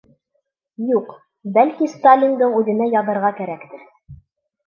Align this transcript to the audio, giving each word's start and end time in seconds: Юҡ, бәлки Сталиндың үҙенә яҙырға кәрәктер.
Юҡ, 0.91 1.09
бәлки 1.57 1.89
Сталиндың 1.91 2.57
үҙенә 2.61 2.87
яҙырға 2.93 3.31
кәрәктер. 3.41 3.85